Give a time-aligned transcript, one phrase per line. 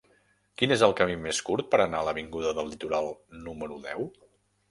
[0.59, 3.13] Quin és el camí més curt per anar a l'avinguda del Litoral
[3.49, 4.09] número deu?